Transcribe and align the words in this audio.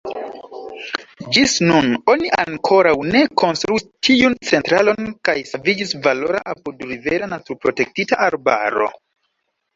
Ĝis 1.35 1.51
nun 1.71 1.91
oni 2.13 2.31
ankoraŭ 2.43 2.93
ne 3.17 3.21
konstruis 3.43 3.85
tiun 4.09 4.37
centralon, 4.53 5.13
kaj 5.31 5.37
saviĝis 5.51 5.95
valora 6.09 6.43
apudrivera 6.57 7.31
naturprotektita 7.37 8.21
arbaro. 8.31 8.91